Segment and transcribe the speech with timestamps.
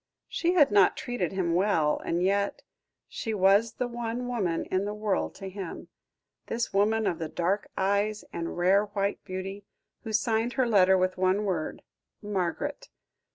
[0.27, 2.63] She had not treated him well, and yet
[3.07, 5.89] she was the one woman in the world to him
[6.47, 9.63] this woman of the dark eyes and rare white beauty,
[10.03, 11.83] who signed her letter with the one word,
[12.19, 12.89] "Margaret."